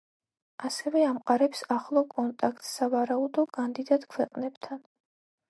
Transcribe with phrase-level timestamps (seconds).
[0.69, 4.83] ასევე ამყარებს ახლო კონტაქტს სავარაუდო კანდიდატ ქვეყნებთან.